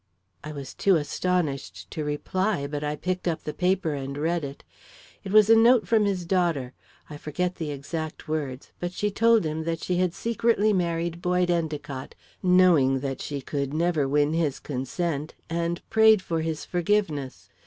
"I 0.43 0.51
was 0.51 0.73
too 0.73 0.95
astonished 0.95 1.91
to 1.91 2.03
reply, 2.03 2.65
but 2.65 2.83
I 2.83 2.95
picked 2.95 3.27
up 3.27 3.43
the 3.43 3.53
paper 3.53 3.93
and 3.93 4.17
read 4.17 4.43
it. 4.43 4.63
It 5.23 5.31
was 5.31 5.47
a 5.47 5.55
note 5.55 5.87
from 5.87 6.05
his 6.05 6.25
daughter 6.25 6.73
I 7.07 7.17
forget 7.17 7.57
the 7.57 7.69
exact 7.69 8.27
words 8.27 8.71
but 8.79 8.93
she 8.93 9.11
told 9.11 9.45
him 9.45 9.63
that 9.65 9.83
she 9.83 9.97
had 9.97 10.15
secretly 10.15 10.73
married 10.73 11.21
Boyd 11.21 11.51
Endicott, 11.51 12.15
knowing 12.41 13.01
that 13.01 13.21
she 13.21 13.41
could 13.41 13.75
never 13.75 14.07
win 14.07 14.33
his 14.33 14.57
consent, 14.59 15.35
and 15.51 15.87
prayed 15.91 16.23
for 16.23 16.41
his 16.41 16.65
forgiveness. 16.65 17.49